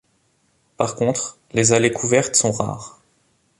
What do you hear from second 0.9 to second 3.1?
contre, les allées couvertes sont rares.